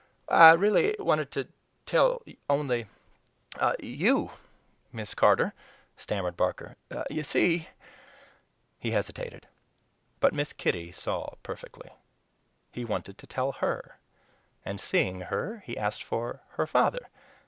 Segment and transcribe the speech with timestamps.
[0.29, 1.49] "I really wanted to
[1.85, 2.87] tell only
[3.77, 4.31] YOU,
[4.91, 5.53] Miss Carter,"
[5.95, 6.75] stammered Barker.
[7.11, 7.69] "You see"
[8.79, 9.47] he hesitated.
[10.19, 11.91] But Miss Kitty saw perfectly.
[12.71, 13.99] He wanted to tell HER,
[14.65, 17.07] and, seeing her, he asked for HER FATHER!